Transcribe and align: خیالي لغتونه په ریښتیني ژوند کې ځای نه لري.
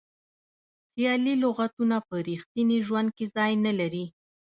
خیالي 0.93 1.33
لغتونه 1.43 1.97
په 2.07 2.15
ریښتیني 2.27 2.77
ژوند 2.87 3.09
کې 3.17 3.25
ځای 3.35 3.51
نه 3.65 3.71
لري. 3.79 4.05